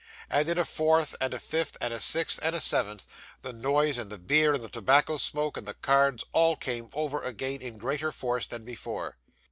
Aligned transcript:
And 0.31 0.49
in 0.49 0.57
a 0.57 0.65
fourth, 0.65 1.15
and 1.21 1.31
a 1.31 1.37
fifth, 1.37 1.77
and 1.79 1.93
a 1.93 1.99
sixth, 1.99 2.39
and 2.41 2.55
a 2.55 2.59
seventh, 2.59 3.05
the 3.43 3.53
noise, 3.53 3.99
and 3.99 4.09
the 4.09 4.17
beer, 4.17 4.55
and 4.55 4.63
the 4.63 4.67
tobacco 4.67 5.17
smoke, 5.17 5.57
and 5.57 5.67
the 5.67 5.75
cards, 5.75 6.23
all 6.31 6.55
came 6.55 6.89
over 6.93 7.21
again 7.21 7.61
in 7.61 7.77
greater 7.77 8.11
force 8.11 8.47
than 8.47 8.65
before. 8.65 9.19